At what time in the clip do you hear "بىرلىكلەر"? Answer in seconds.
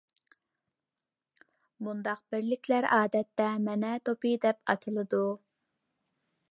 2.35-2.89